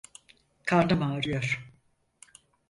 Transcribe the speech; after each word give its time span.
Karnım 0.63 1.01
ağrıyor. 1.03 1.71